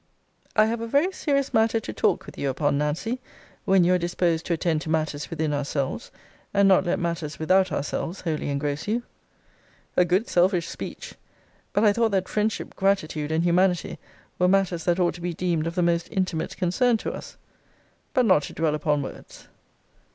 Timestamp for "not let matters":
6.67-7.37